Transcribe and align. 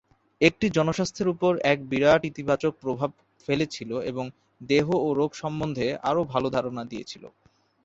এটি 0.41 0.67
জনস্বাস্থ্যের 0.77 1.27
উপর 1.27 1.51
এক 1.71 1.77
বিরাট 1.89 2.21
ইতিবাচক 2.25 2.73
প্রভাব 2.83 3.09
ফেলেছিল 3.47 3.91
এবং 4.11 4.25
দেহ 4.61 4.85
ও 4.99 5.17
রোগ 5.19 5.31
সম্বন্ধে 5.41 5.87
আরও 6.09 6.21
ভাল 6.31 6.43
ধারণা 6.55 6.83
দিয়েছিল। 6.91 7.23